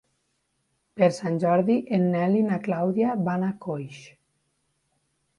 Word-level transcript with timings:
Per 1.01 1.09
Sant 1.17 1.35
Jordi 1.43 1.75
en 1.97 2.07
Nel 2.15 2.37
i 2.39 2.41
na 2.45 2.57
Clàudia 2.67 3.11
van 3.27 3.45
a 3.49 3.51
Coix. 3.67 3.99